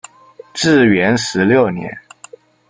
[0.51, 1.95] 至元十六年。